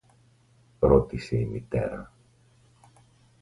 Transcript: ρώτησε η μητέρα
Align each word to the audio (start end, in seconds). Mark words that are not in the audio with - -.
ρώτησε 0.79 1.37
η 1.39 1.45
μητέρα 1.45 2.11